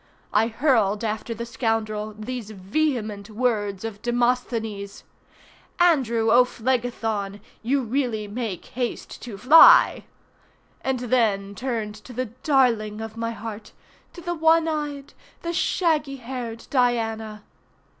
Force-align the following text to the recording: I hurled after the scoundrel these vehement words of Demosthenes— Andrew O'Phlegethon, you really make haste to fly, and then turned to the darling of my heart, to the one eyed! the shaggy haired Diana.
I 0.33 0.47
hurled 0.47 1.03
after 1.03 1.35
the 1.35 1.45
scoundrel 1.45 2.15
these 2.17 2.49
vehement 2.49 3.29
words 3.29 3.85
of 3.85 4.01
Demosthenes— 4.01 5.03
Andrew 5.79 6.31
O'Phlegethon, 6.31 7.39
you 7.61 7.83
really 7.83 8.27
make 8.27 8.65
haste 8.65 9.21
to 9.21 9.37
fly, 9.37 10.05
and 10.83 11.01
then 11.01 11.53
turned 11.53 11.93
to 11.93 12.13
the 12.13 12.25
darling 12.41 12.99
of 12.99 13.15
my 13.15 13.29
heart, 13.29 13.73
to 14.13 14.21
the 14.21 14.33
one 14.33 14.67
eyed! 14.67 15.13
the 15.43 15.53
shaggy 15.53 16.15
haired 16.15 16.65
Diana. 16.71 17.43